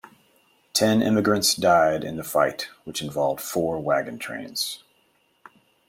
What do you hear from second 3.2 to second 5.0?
four wagon trains.